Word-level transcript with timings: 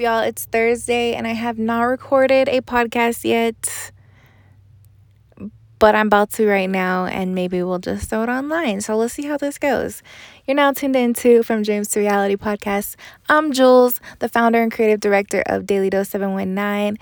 y'all? 0.00 0.22
It's 0.22 0.46
Thursday 0.46 1.12
and 1.12 1.26
I 1.26 1.32
have 1.32 1.58
not 1.58 1.82
recorded 1.82 2.48
a 2.48 2.62
podcast 2.62 3.22
yet, 3.22 3.92
but 5.78 5.94
I'm 5.94 6.06
about 6.06 6.30
to 6.32 6.48
right 6.48 6.70
now, 6.70 7.04
and 7.04 7.34
maybe 7.34 7.62
we'll 7.62 7.80
just 7.80 8.08
throw 8.08 8.22
it 8.22 8.30
online. 8.30 8.80
So 8.80 8.96
let's 8.96 9.12
see 9.12 9.26
how 9.26 9.36
this 9.36 9.58
goes. 9.58 10.02
You're 10.46 10.54
now 10.54 10.72
tuned 10.72 10.96
into 10.96 11.42
From 11.42 11.62
Dreams 11.62 11.88
to 11.88 12.00
Reality 12.00 12.36
podcast. 12.36 12.96
I'm 13.28 13.52
Jules, 13.52 14.00
the 14.20 14.28
founder 14.30 14.62
and 14.62 14.72
creative 14.72 15.00
director 15.00 15.42
of 15.44 15.66
Daily 15.66 15.90
Dose 15.90 16.08
719 16.08 16.96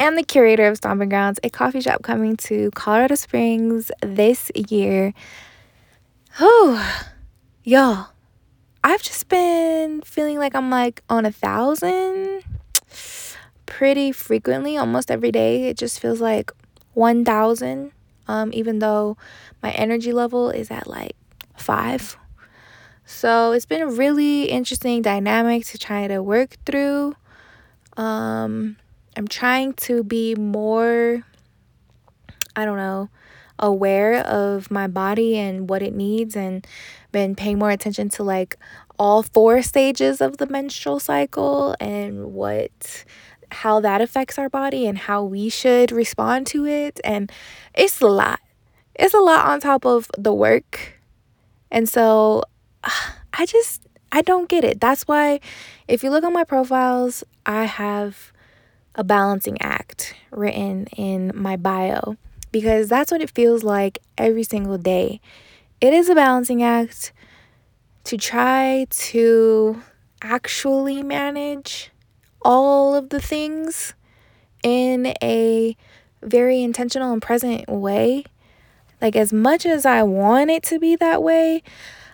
and 0.00 0.18
the 0.18 0.24
curator 0.24 0.66
of 0.66 0.78
Stomping 0.78 1.08
Grounds, 1.08 1.38
a 1.44 1.50
coffee 1.50 1.80
shop 1.80 2.02
coming 2.02 2.36
to 2.38 2.72
Colorado 2.72 3.14
Springs 3.14 3.92
this 4.02 4.50
year. 4.56 5.14
Oh, 6.40 7.04
y'all 7.62 8.08
I've 8.82 9.02
just 9.02 9.28
been 9.28 10.00
feeling 10.02 10.38
like 10.38 10.54
I'm 10.54 10.70
like 10.70 11.02
on 11.10 11.26
a 11.26 11.32
thousand 11.32 12.42
pretty 13.66 14.10
frequently, 14.10 14.76
almost 14.76 15.10
every 15.10 15.30
day. 15.30 15.68
It 15.68 15.76
just 15.76 16.00
feels 16.00 16.20
like 16.20 16.50
1,000, 16.94 17.92
um, 18.26 18.50
even 18.54 18.78
though 18.78 19.16
my 19.62 19.70
energy 19.72 20.12
level 20.12 20.50
is 20.50 20.70
at 20.70 20.86
like 20.86 21.14
five. 21.56 22.16
So 23.04 23.52
it's 23.52 23.66
been 23.66 23.82
a 23.82 23.90
really 23.90 24.44
interesting 24.44 25.02
dynamic 25.02 25.66
to 25.66 25.78
try 25.78 26.06
to 26.06 26.22
work 26.22 26.56
through. 26.64 27.16
Um, 27.96 28.76
I'm 29.16 29.28
trying 29.28 29.74
to 29.74 30.02
be 30.02 30.34
more, 30.34 31.22
I 32.56 32.64
don't 32.64 32.78
know, 32.78 33.10
aware 33.58 34.14
of 34.24 34.70
my 34.70 34.86
body 34.86 35.36
and 35.36 35.68
what 35.68 35.82
it 35.82 35.94
needs 35.94 36.34
and 36.34 36.66
been 37.12 37.34
paying 37.34 37.58
more 37.58 37.70
attention 37.70 38.08
to 38.10 38.22
like 38.22 38.56
all 38.98 39.22
four 39.22 39.62
stages 39.62 40.20
of 40.20 40.36
the 40.36 40.46
menstrual 40.46 41.00
cycle 41.00 41.74
and 41.80 42.32
what 42.32 43.04
how 43.52 43.80
that 43.80 44.00
affects 44.00 44.38
our 44.38 44.48
body 44.48 44.86
and 44.86 44.96
how 44.96 45.24
we 45.24 45.48
should 45.48 45.90
respond 45.90 46.46
to 46.46 46.66
it. 46.66 47.00
And 47.02 47.32
it's 47.74 48.00
a 48.00 48.06
lot. 48.06 48.40
It's 48.94 49.14
a 49.14 49.18
lot 49.18 49.46
on 49.46 49.60
top 49.60 49.84
of 49.84 50.08
the 50.16 50.32
work. 50.32 51.00
And 51.70 51.88
so 51.88 52.44
i 53.32 53.46
just 53.46 53.82
i 54.12 54.22
don't 54.22 54.48
get 54.48 54.64
it. 54.64 54.80
That's 54.80 55.04
why 55.08 55.40
if 55.88 56.02
you 56.02 56.10
look 56.10 56.24
on 56.24 56.32
my 56.32 56.44
profiles 56.44 57.24
i 57.46 57.64
have 57.64 58.32
a 58.94 59.04
balancing 59.04 59.60
act 59.62 60.14
written 60.30 60.86
in 60.96 61.32
my 61.34 61.56
bio 61.56 62.16
because 62.52 62.88
that's 62.88 63.12
what 63.12 63.22
it 63.22 63.30
feels 63.30 63.62
like 63.62 63.98
every 64.18 64.42
single 64.42 64.78
day. 64.78 65.20
It 65.80 65.94
is 65.94 66.10
a 66.10 66.14
balancing 66.14 66.62
act 66.62 67.10
to 68.04 68.18
try 68.18 68.86
to 68.90 69.82
actually 70.20 71.02
manage 71.02 71.90
all 72.42 72.94
of 72.94 73.08
the 73.08 73.20
things 73.20 73.94
in 74.62 75.14
a 75.22 75.74
very 76.22 76.62
intentional 76.62 77.14
and 77.14 77.22
present 77.22 77.66
way. 77.66 78.24
Like, 79.00 79.16
as 79.16 79.32
much 79.32 79.64
as 79.64 79.86
I 79.86 80.02
want 80.02 80.50
it 80.50 80.62
to 80.64 80.78
be 80.78 80.96
that 80.96 81.22
way, 81.22 81.62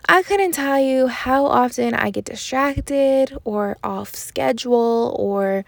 I 0.08 0.22
couldn't 0.22 0.52
tell 0.52 0.78
you 0.78 1.08
how 1.08 1.46
often 1.46 1.92
I 1.92 2.10
get 2.10 2.26
distracted 2.26 3.36
or 3.42 3.78
off 3.82 4.14
schedule 4.14 5.16
or 5.18 5.64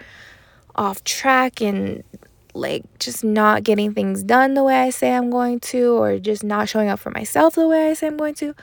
off 0.77 1.03
track 1.03 1.61
and 1.61 2.05
like 2.59 2.85
just 2.99 3.25
not 3.25 3.63
getting 3.63 3.95
things 3.95 4.23
done 4.23 4.55
the 4.55 4.65
way 4.65 4.77
I 4.81 4.91
say 4.91 5.15
I'm 5.15 5.31
going 5.31 5.61
to, 5.61 5.93
or 5.93 6.19
just 6.19 6.45
not 6.45 6.69
showing 6.69 6.89
up 6.89 6.99
for 6.99 7.11
myself 7.11 7.55
the 7.55 7.69
way 7.69 7.91
I 7.91 7.95
say 7.95 8.07
I'm 8.07 8.17
going 8.17 8.35
to. 8.35 8.55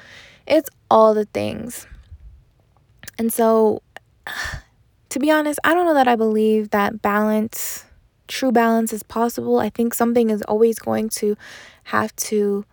It's 0.46 0.70
all 0.90 1.14
the 1.14 1.26
things. 1.26 1.88
And 3.18 3.32
so, 3.32 3.82
to 5.10 5.20
be 5.20 5.32
honest, 5.32 5.60
I 5.64 5.74
don't 5.74 5.86
know 5.86 5.94
that 5.94 6.08
I 6.08 6.16
believe 6.16 6.72
that 6.72 7.02
balance, 7.02 7.86
true 8.28 8.52
balance, 8.52 8.94
is 8.94 9.04
possible. 9.04 9.60
I 9.60 9.70
think 9.70 9.94
something 9.94 10.30
is 10.30 10.42
always 10.44 10.80
going 10.80 11.10
to 11.10 11.36
have 11.86 12.16
to, 12.18 12.66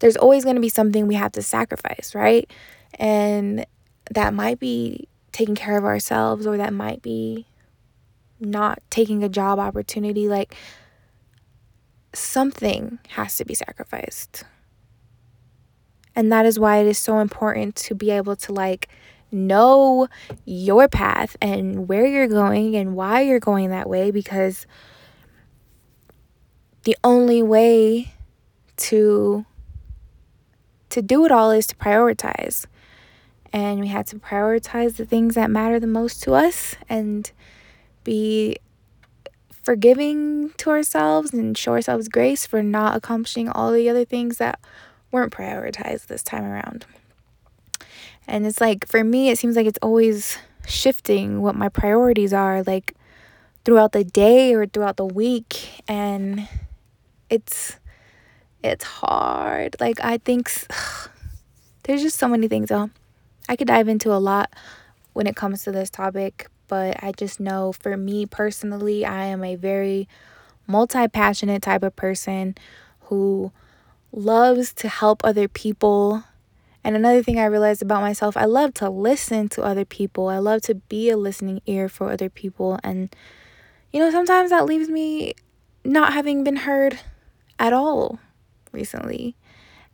there's 0.00 0.16
always 0.16 0.44
going 0.44 0.56
to 0.56 0.62
be 0.62 0.68
something 0.68 1.06
we 1.06 1.14
have 1.14 1.32
to 1.32 1.42
sacrifice, 1.42 2.14
right? 2.14 2.50
And 2.94 3.66
that 4.10 4.34
might 4.34 4.58
be 4.58 5.08
taking 5.32 5.54
care 5.54 5.78
of 5.78 5.84
ourselves, 5.84 6.46
or 6.46 6.56
that 6.56 6.72
might 6.72 7.02
be 7.02 7.46
not 8.42 8.80
taking 8.90 9.22
a 9.22 9.28
job 9.28 9.58
opportunity, 9.58 10.28
like 10.28 10.54
something 12.14 12.98
has 13.10 13.36
to 13.36 13.44
be 13.44 13.54
sacrificed. 13.54 14.44
And 16.14 16.30
that 16.30 16.44
is 16.44 16.58
why 16.58 16.78
it 16.78 16.86
is 16.86 16.98
so 16.98 17.20
important 17.20 17.74
to 17.76 17.94
be 17.94 18.10
able 18.10 18.36
to 18.36 18.52
like 18.52 18.88
know 19.30 20.08
your 20.44 20.88
path 20.88 21.36
and 21.40 21.88
where 21.88 22.06
you're 22.06 22.28
going 22.28 22.76
and 22.76 22.94
why 22.94 23.22
you're 23.22 23.40
going 23.40 23.70
that 23.70 23.88
way 23.88 24.10
because 24.10 24.66
the 26.84 26.96
only 27.02 27.42
way 27.42 28.12
to 28.76 29.46
to 30.90 31.00
do 31.00 31.24
it 31.24 31.32
all 31.32 31.50
is 31.50 31.66
to 31.68 31.74
prioritize. 31.76 32.66
And 33.50 33.80
we 33.80 33.88
had 33.88 34.06
to 34.08 34.16
prioritize 34.16 34.96
the 34.96 35.06
things 35.06 35.34
that 35.34 35.50
matter 35.50 35.80
the 35.80 35.86
most 35.86 36.22
to 36.24 36.34
us 36.34 36.76
and 36.88 37.30
be 38.04 38.56
forgiving 39.62 40.50
to 40.56 40.70
ourselves 40.70 41.32
and 41.32 41.56
show 41.56 41.72
ourselves 41.72 42.08
grace 42.08 42.46
for 42.46 42.62
not 42.62 42.96
accomplishing 42.96 43.48
all 43.48 43.72
the 43.72 43.88
other 43.88 44.04
things 44.04 44.38
that 44.38 44.58
weren't 45.10 45.32
prioritized 45.32 46.06
this 46.06 46.22
time 46.22 46.44
around. 46.44 46.84
And 48.26 48.46
it's 48.46 48.60
like, 48.60 48.86
for 48.86 49.04
me, 49.04 49.30
it 49.30 49.38
seems 49.38 49.56
like 49.56 49.66
it's 49.66 49.78
always 49.82 50.38
shifting 50.66 51.42
what 51.42 51.54
my 51.54 51.68
priorities 51.68 52.32
are, 52.32 52.62
like 52.62 52.94
throughout 53.64 53.92
the 53.92 54.04
day 54.04 54.54
or 54.54 54.66
throughout 54.66 54.96
the 54.96 55.06
week. 55.06 55.82
And 55.88 56.48
it's, 57.30 57.76
it's 58.62 58.84
hard. 58.84 59.76
Like, 59.80 60.00
I 60.02 60.18
think 60.18 60.50
ugh, 60.70 61.10
there's 61.84 62.02
just 62.02 62.18
so 62.18 62.28
many 62.28 62.48
things, 62.48 62.68
though. 62.68 62.90
I 63.48 63.56
could 63.56 63.68
dive 63.68 63.88
into 63.88 64.12
a 64.12 64.18
lot 64.18 64.52
when 65.12 65.26
it 65.26 65.36
comes 65.36 65.64
to 65.64 65.72
this 65.72 65.90
topic, 65.90 66.48
but 66.72 67.04
I 67.04 67.12
just 67.12 67.38
know 67.38 67.74
for 67.74 67.98
me 67.98 68.24
personally, 68.24 69.04
I 69.04 69.26
am 69.26 69.44
a 69.44 69.56
very 69.56 70.08
multi 70.66 71.06
passionate 71.06 71.60
type 71.60 71.82
of 71.82 71.94
person 71.96 72.54
who 73.00 73.52
loves 74.10 74.72
to 74.76 74.88
help 74.88 75.20
other 75.22 75.48
people. 75.48 76.24
And 76.82 76.96
another 76.96 77.22
thing 77.22 77.38
I 77.38 77.44
realized 77.44 77.82
about 77.82 78.00
myself, 78.00 78.38
I 78.38 78.46
love 78.46 78.72
to 78.76 78.88
listen 78.88 79.50
to 79.50 79.62
other 79.62 79.84
people. 79.84 80.28
I 80.28 80.38
love 80.38 80.62
to 80.62 80.76
be 80.76 81.10
a 81.10 81.18
listening 81.18 81.60
ear 81.66 81.90
for 81.90 82.10
other 82.10 82.30
people. 82.30 82.78
And, 82.82 83.14
you 83.92 84.00
know, 84.00 84.10
sometimes 84.10 84.48
that 84.48 84.64
leaves 84.64 84.88
me 84.88 85.34
not 85.84 86.14
having 86.14 86.42
been 86.42 86.56
heard 86.56 87.00
at 87.58 87.74
all 87.74 88.18
recently. 88.72 89.36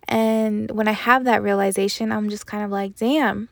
And 0.06 0.70
when 0.70 0.86
I 0.86 0.92
have 0.92 1.24
that 1.24 1.42
realization, 1.42 2.12
I'm 2.12 2.30
just 2.30 2.46
kind 2.46 2.62
of 2.62 2.70
like, 2.70 2.94
damn, 2.94 3.48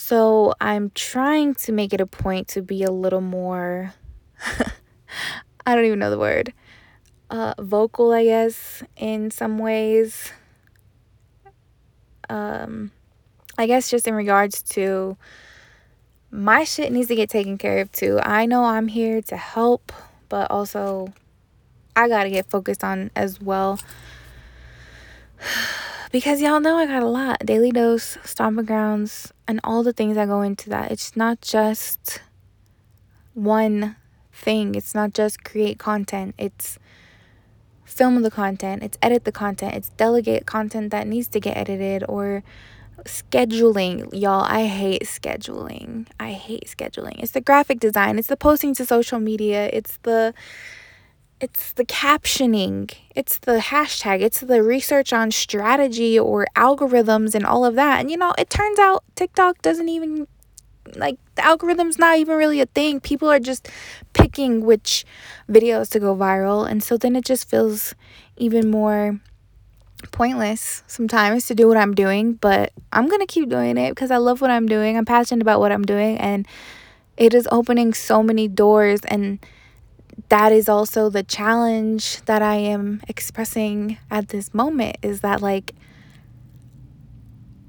so 0.00 0.54
I'm 0.60 0.92
trying 0.94 1.56
to 1.56 1.72
make 1.72 1.92
it 1.92 2.00
a 2.00 2.06
point 2.06 2.46
to 2.50 2.62
be 2.62 2.84
a 2.84 2.90
little 2.92 3.20
more, 3.20 3.94
I 5.66 5.74
don't 5.74 5.84
even 5.86 5.98
know 5.98 6.08
the 6.08 6.18
word, 6.20 6.52
uh, 7.30 7.54
vocal, 7.58 8.12
I 8.12 8.22
guess, 8.22 8.84
in 8.96 9.32
some 9.32 9.58
ways. 9.58 10.30
Um, 12.30 12.92
I 13.58 13.66
guess 13.66 13.90
just 13.90 14.06
in 14.06 14.14
regards 14.14 14.62
to 14.74 15.16
my 16.30 16.62
shit 16.62 16.92
needs 16.92 17.08
to 17.08 17.16
get 17.16 17.28
taken 17.28 17.58
care 17.58 17.80
of 17.80 17.90
too. 17.90 18.20
I 18.22 18.46
know 18.46 18.66
I'm 18.66 18.86
here 18.86 19.20
to 19.22 19.36
help, 19.36 19.90
but 20.28 20.48
also 20.48 21.12
I 21.96 22.06
gotta 22.06 22.30
get 22.30 22.48
focused 22.48 22.84
on 22.84 23.10
as 23.16 23.40
well 23.40 23.80
because 26.10 26.40
y'all 26.40 26.60
know 26.60 26.76
I 26.76 26.86
got 26.86 27.02
a 27.02 27.08
lot 27.08 27.44
daily 27.44 27.70
dose, 27.70 28.18
stomping 28.24 28.64
grounds, 28.64 29.32
and 29.46 29.60
all 29.64 29.82
the 29.82 29.92
things 29.92 30.16
that 30.16 30.28
go 30.28 30.42
into 30.42 30.70
that. 30.70 30.90
It's 30.90 31.16
not 31.16 31.40
just 31.40 32.20
one 33.34 33.96
thing, 34.32 34.74
it's 34.74 34.94
not 34.94 35.14
just 35.14 35.44
create 35.44 35.78
content, 35.78 36.34
it's 36.38 36.78
film 37.84 38.22
the 38.22 38.30
content, 38.30 38.82
it's 38.82 38.98
edit 39.02 39.24
the 39.24 39.32
content, 39.32 39.74
it's 39.74 39.90
delegate 39.90 40.46
content 40.46 40.90
that 40.90 41.06
needs 41.06 41.28
to 41.28 41.40
get 41.40 41.56
edited 41.56 42.04
or 42.08 42.42
scheduling. 43.04 44.08
Y'all, 44.12 44.42
I 44.42 44.66
hate 44.66 45.02
scheduling. 45.04 46.06
I 46.18 46.32
hate 46.32 46.66
scheduling. 46.66 47.22
It's 47.22 47.32
the 47.32 47.40
graphic 47.40 47.80
design, 47.80 48.18
it's 48.18 48.28
the 48.28 48.36
posting 48.36 48.74
to 48.74 48.86
social 48.86 49.18
media, 49.18 49.70
it's 49.72 49.98
the 50.02 50.34
it's 51.40 51.72
the 51.74 51.84
captioning, 51.84 52.92
it's 53.14 53.38
the 53.38 53.58
hashtag, 53.58 54.20
it's 54.20 54.40
the 54.40 54.62
research 54.62 55.12
on 55.12 55.30
strategy 55.30 56.18
or 56.18 56.46
algorithms 56.56 57.34
and 57.34 57.46
all 57.46 57.64
of 57.64 57.74
that. 57.76 58.00
And 58.00 58.10
you 58.10 58.16
know, 58.16 58.34
it 58.36 58.50
turns 58.50 58.78
out 58.78 59.04
TikTok 59.14 59.62
doesn't 59.62 59.88
even 59.88 60.26
like 60.96 61.18
the 61.34 61.44
algorithm's 61.44 61.98
not 61.98 62.18
even 62.18 62.36
really 62.36 62.60
a 62.60 62.66
thing. 62.66 63.00
People 63.00 63.30
are 63.30 63.38
just 63.38 63.68
picking 64.12 64.64
which 64.64 65.04
videos 65.48 65.88
to 65.90 66.00
go 66.00 66.16
viral. 66.16 66.68
And 66.68 66.82
so 66.82 66.96
then 66.96 67.14
it 67.14 67.24
just 67.24 67.48
feels 67.48 67.94
even 68.36 68.70
more 68.70 69.20
pointless 70.12 70.82
sometimes 70.86 71.46
to 71.46 71.54
do 71.54 71.68
what 71.68 71.76
I'm 71.76 71.94
doing, 71.94 72.34
but 72.34 72.72
I'm 72.92 73.08
going 73.08 73.20
to 73.20 73.26
keep 73.26 73.48
doing 73.48 73.76
it 73.76 73.90
because 73.90 74.10
I 74.10 74.16
love 74.16 74.40
what 74.40 74.50
I'm 74.50 74.66
doing. 74.66 74.96
I'm 74.96 75.04
passionate 75.04 75.42
about 75.42 75.60
what 75.60 75.72
I'm 75.72 75.84
doing 75.84 76.18
and 76.18 76.46
it 77.16 77.34
is 77.34 77.48
opening 77.50 77.94
so 77.94 78.22
many 78.22 78.46
doors 78.46 79.00
and 79.06 79.40
that 80.28 80.52
is 80.52 80.68
also 80.68 81.08
the 81.08 81.22
challenge 81.22 82.20
that 82.22 82.42
I 82.42 82.56
am 82.56 83.02
expressing 83.08 83.98
at 84.10 84.28
this 84.28 84.52
moment 84.52 84.96
is 85.02 85.20
that 85.20 85.40
like 85.40 85.74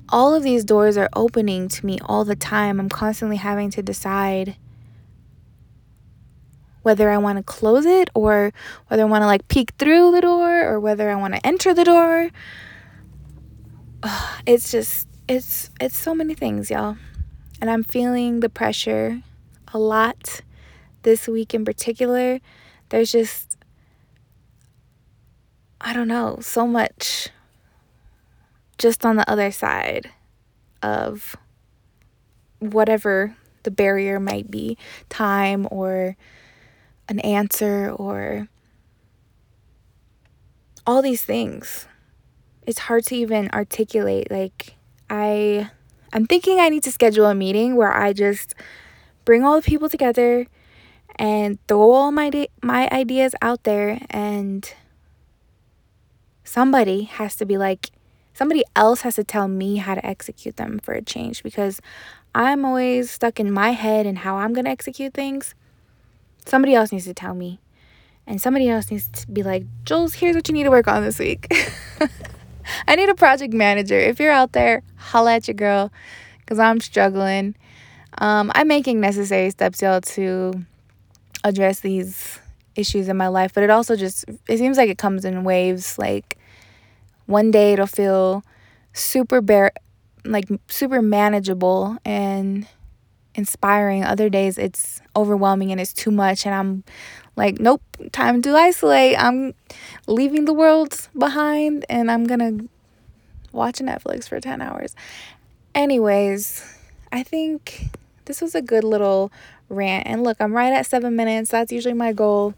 all 0.10 0.34
of 0.34 0.44
these 0.44 0.64
doors 0.64 0.98
are 0.98 1.10
opening 1.16 1.68
to 1.70 1.86
me 1.86 2.00
all 2.04 2.26
the 2.26 2.36
time. 2.36 2.80
I'm 2.80 2.90
constantly 2.90 3.38
having 3.38 3.70
to 3.72 3.84
decide 3.84 4.58
whether 6.82 7.12
I 7.12 7.18
want 7.18 7.38
to 7.38 7.44
close 7.44 7.86
it 7.86 8.10
or 8.16 8.52
whether 8.88 9.04
I 9.04 9.06
want 9.06 9.22
to 9.22 9.28
like 9.28 9.48
peek 9.48 9.72
through 9.78 10.12
the 10.12 10.22
door 10.22 10.64
or 10.64 10.80
whether 10.80 11.10
I 11.10 11.16
want 11.16 11.36
to 11.36 11.46
enter 11.46 11.74
the 11.74 11.84
door. 11.84 12.32
It's 14.46 14.72
just 14.72 15.08
it's 15.28 15.70
it's 15.80 15.98
so 15.98 16.16
many 16.16 16.34
things, 16.34 16.72
y'all. 16.72 16.98
And 17.62 17.70
I'm 17.70 17.84
feeling 17.84 18.40
the 18.40 18.50
pressure 18.50 19.22
a 19.72 19.78
lot 19.78 20.42
this 21.04 21.28
week 21.28 21.54
in 21.54 21.66
particular. 21.66 22.40
There's 22.90 23.12
just 23.12 23.58
I 25.82 25.94
don't 25.94 26.08
know, 26.10 26.40
so 26.42 26.68
much 26.68 27.30
just 28.78 29.06
on 29.06 29.16
the 29.16 29.30
other 29.30 29.52
side 29.52 30.10
of 30.82 31.36
whatever 32.60 33.36
the 33.64 33.72
barrier 33.72 34.20
might 34.20 34.50
be 34.50 34.78
time 35.10 35.68
or 35.72 36.16
an 37.08 37.20
answer 37.20 37.90
or 37.92 38.48
all 40.86 41.02
these 41.02 41.24
things. 41.24 41.88
It's 42.66 42.80
hard 42.80 43.06
to 43.06 43.16
even 43.16 43.50
articulate 43.52 44.30
like 44.30 44.76
I 45.10 45.70
I'm 46.12 46.26
thinking 46.26 46.60
I 46.60 46.70
need 46.70 46.84
to 46.84 46.92
schedule 46.92 47.26
a 47.26 47.36
meeting 47.36 47.76
where 47.76 47.94
I 47.94 48.14
just 48.14 48.56
bring 49.26 49.44
all 49.44 49.56
the 49.56 49.62
people 49.62 49.90
together 49.90 50.48
and 51.20 51.60
throw 51.68 51.92
all 51.92 52.12
my 52.12 52.48
my 52.64 52.90
ideas 52.92 53.36
out 53.42 53.64
there 53.64 54.02
and 54.10 54.74
somebody 56.44 57.04
has 57.04 57.36
to 57.36 57.46
be 57.46 57.58
like 57.58 57.92
somebody 58.34 58.64
else 58.76 59.02
has 59.02 59.16
to 59.16 59.24
tell 59.24 59.48
me 59.48 59.76
how 59.76 59.94
to 59.94 60.04
execute 60.04 60.58
them 60.58 60.80
for 60.80 60.96
a 60.96 61.02
change 61.02 61.44
because 61.44 61.80
I'm 62.34 62.66
always 62.66 63.12
stuck 63.12 63.40
in 63.40 63.52
my 63.52 63.72
head 63.72 64.08
and 64.08 64.20
how 64.20 64.38
I'm 64.38 64.54
going 64.54 64.66
to 64.66 64.72
execute 64.72 65.14
things 65.14 65.54
Somebody 66.50 66.74
else 66.74 66.92
needs 66.92 67.06
to 67.06 67.14
tell 67.14 67.36
me. 67.36 67.60
And 68.26 68.42
somebody 68.42 68.70
else 68.70 68.90
needs 68.90 69.08
to 69.10 69.28
be 69.28 69.44
like, 69.44 69.66
Jules, 69.86 70.16
here's 70.16 70.36
what 70.36 70.48
you 70.48 70.54
need 70.54 70.64
to 70.64 70.72
work 70.72 70.88
on 70.88 71.04
this 71.04 71.20
week. 71.20 71.48
I 72.88 72.96
need 72.96 73.10
a 73.10 73.16
project 73.16 73.54
manager. 73.54 73.98
If 74.00 74.20
you're 74.20 74.32
out 74.32 74.52
there, 74.54 74.82
holla 74.96 75.36
at 75.36 75.48
your 75.48 75.56
girl 75.56 75.92
because 76.40 76.60
I'm 76.60 76.80
struggling. 76.80 77.56
Um, 78.18 78.52
I'm 78.56 78.68
making 78.68 79.00
necessary 79.00 79.50
steps, 79.52 79.82
y'all, 79.82 80.02
to 80.02 80.66
address 81.44 81.80
these 81.80 82.40
issues 82.76 83.08
in 83.08 83.18
my 83.18 83.28
life, 83.28 83.54
but 83.54 83.64
it 83.64 83.70
also 83.70 83.96
just 83.96 84.26
it 84.48 84.58
seems 84.58 84.78
like 84.78 84.90
it 84.90 84.98
comes 84.98 85.26
in 85.26 85.44
waves. 85.44 85.98
Like 85.98 86.38
one 87.26 87.52
day 87.52 87.74
it'll 87.74 87.88
feel 87.88 88.44
super 88.94 89.42
bare, 89.42 89.72
like 90.26 90.48
super 90.68 91.02
manageable, 91.02 91.98
and 92.06 92.68
inspiring. 93.36 94.04
Other 94.04 94.30
days 94.30 94.58
it's 94.58 95.02
overwhelming 95.16 95.72
and 95.72 95.80
it's 95.80 95.94
too 95.94 96.12
much 96.12 96.46
and 96.46 96.56
I'm 96.56 96.84
like, 97.36 97.60
nope, 97.60 97.82
time 98.12 98.42
to 98.42 98.56
isolate. 98.56 99.18
I'm 99.18 99.54
leaving 100.08 100.46
the 100.46 100.54
world 100.54 101.08
behind 101.18 101.86
and 101.90 102.12
I'm 102.12 102.26
going 102.26 102.40
to 102.40 102.70
watch 103.52 103.80
Netflix 103.80 104.28
for 104.28 104.40
10 104.40 104.62
hours. 104.62 104.96
Anyways, 105.74 106.66
I 107.12 107.24
think 107.24 107.98
this 108.30 108.42
was 108.42 108.54
a 108.54 108.62
good 108.62 108.84
little 108.84 109.32
rant. 109.70 110.06
And 110.06 110.24
look, 110.24 110.38
I'm 110.40 110.54
right 110.54 110.72
at 110.72 110.86
7 110.86 111.16
minutes. 111.16 111.50
That's 111.50 111.72
usually 111.72 111.96
my 111.96 112.14
goal. 112.14 112.54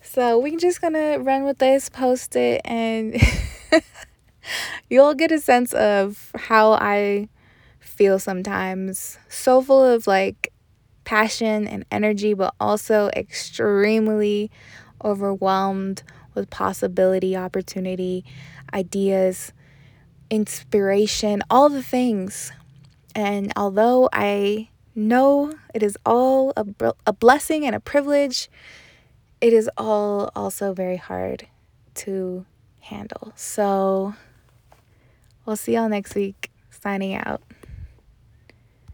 So 0.00 0.38
we're 0.38 0.58
just 0.58 0.80
to 0.80 1.18
run 1.18 1.44
with 1.44 1.58
this, 1.58 1.90
post 1.90 2.36
it 2.36 2.62
and 2.64 3.20
you'll 4.88 5.12
get 5.12 5.30
a 5.30 5.38
sense 5.38 5.74
of 5.74 6.32
how 6.34 6.72
I 6.72 7.28
feel 7.80 8.18
sometimes. 8.18 9.18
So 9.28 9.60
full 9.60 9.84
of 9.84 10.06
like 10.06 10.54
passion 11.04 11.68
and 11.68 11.84
energy, 11.90 12.32
but 12.32 12.54
also 12.58 13.10
extremely 13.14 14.50
overwhelmed 15.04 16.02
with 16.34 16.48
possibility, 16.48 17.36
opportunity, 17.36 18.24
ideas, 18.72 19.52
inspiration, 20.30 21.42
all 21.50 21.68
the 21.68 21.82
things. 21.82 22.52
And 23.14 23.52
although 23.54 24.08
I 24.14 24.69
know 24.94 25.54
it 25.74 25.82
is 25.82 25.96
all 26.04 26.52
a, 26.56 26.66
a 27.06 27.12
blessing 27.12 27.64
and 27.64 27.74
a 27.74 27.80
privilege, 27.80 28.48
it 29.40 29.52
is 29.52 29.70
all 29.76 30.30
also 30.34 30.72
very 30.72 30.96
hard 30.96 31.46
to 31.94 32.44
handle. 32.80 33.32
So 33.36 34.14
we'll 35.44 35.56
see 35.56 35.74
y'all 35.74 35.88
next 35.88 36.14
week. 36.14 36.50
Signing 36.70 37.14
out. 37.14 37.42